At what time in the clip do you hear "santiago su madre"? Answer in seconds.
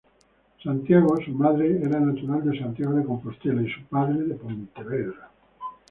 0.63-1.79